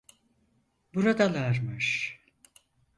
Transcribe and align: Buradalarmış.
Buradalarmış. 0.93 2.19